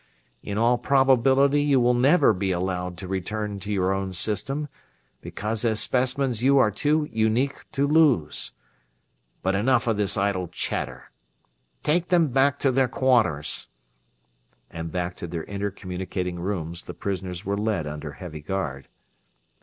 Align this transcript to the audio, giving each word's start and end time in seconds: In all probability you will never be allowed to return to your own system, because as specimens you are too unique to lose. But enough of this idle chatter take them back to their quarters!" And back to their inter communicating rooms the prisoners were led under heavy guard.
In 0.41 0.57
all 0.57 0.79
probability 0.79 1.61
you 1.61 1.79
will 1.79 1.93
never 1.93 2.33
be 2.33 2.51
allowed 2.51 2.97
to 2.97 3.07
return 3.07 3.59
to 3.59 3.71
your 3.71 3.93
own 3.93 4.13
system, 4.13 4.67
because 5.21 5.63
as 5.63 5.79
specimens 5.79 6.41
you 6.41 6.57
are 6.57 6.71
too 6.71 7.07
unique 7.11 7.69
to 7.73 7.85
lose. 7.85 8.51
But 9.43 9.53
enough 9.53 9.85
of 9.85 9.97
this 9.97 10.17
idle 10.17 10.47
chatter 10.47 11.11
take 11.83 12.07
them 12.07 12.29
back 12.29 12.57
to 12.61 12.71
their 12.71 12.87
quarters!" 12.87 13.67
And 14.71 14.91
back 14.91 15.15
to 15.17 15.27
their 15.27 15.43
inter 15.43 15.69
communicating 15.69 16.39
rooms 16.39 16.85
the 16.85 16.95
prisoners 16.95 17.45
were 17.45 17.55
led 17.55 17.85
under 17.85 18.13
heavy 18.13 18.41
guard. 18.41 18.87